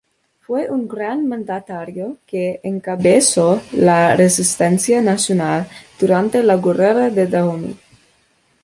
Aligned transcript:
Fue 0.39 0.67
un 0.67 0.87
gran 0.87 1.27
mandatario 1.27 2.17
que 2.25 2.59
encabezó 2.63 3.61
la 3.71 4.15
resistencia 4.15 4.99
nacional 4.99 5.67
durante 5.99 6.41
la 6.41 6.57
Guerra 6.57 7.11
de 7.11 7.27
Dahomey. 7.27 7.77